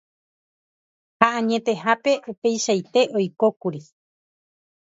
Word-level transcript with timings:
ha 1.19 1.27
añetehápe 1.39 2.11
upeichaite 2.31 3.01
oikókuri. 3.15 3.81